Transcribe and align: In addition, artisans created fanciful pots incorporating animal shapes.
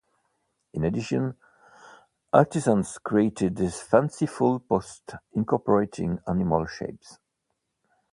In 0.73 0.83
addition, 0.83 1.35
artisans 2.33 2.97
created 2.97 3.59
fanciful 3.71 4.59
pots 4.61 5.03
incorporating 5.35 6.17
animal 6.27 6.65
shapes. 6.65 7.19